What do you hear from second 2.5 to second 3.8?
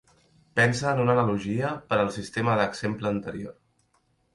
d'exemple anterior.